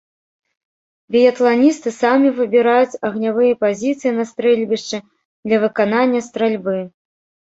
Біятланісты 1.15 1.89
самі 2.03 2.29
выбіраюць 2.39 2.99
агнявыя 3.09 3.57
пазіцыі 3.65 4.11
на 4.21 4.25
стрэльбішчы 4.31 4.97
для 5.51 5.57
выканання 5.65 6.21
стральбы. 6.29 6.75